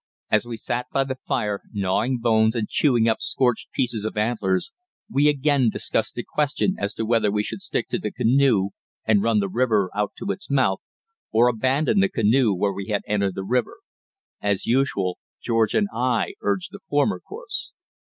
[0.31, 4.71] As we sat by the fire gnawing bones and chewing up scorched pieces of antlers,
[5.07, 8.69] we again discussed the question as to whether we should stick to the canoe
[9.05, 10.81] and run the river out to its mouth
[11.31, 13.77] or abandon the canoe where we had entered the river.
[14.41, 17.71] As usual George and I urged the former course.